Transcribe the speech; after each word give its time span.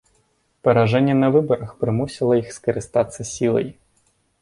Паражэнне 0.67 1.15
на 1.19 1.29
выбарах 1.35 1.71
прымусіла 1.85 2.33
іх 2.43 2.51
скарыстацца 2.59 3.31
сілай. 3.37 3.73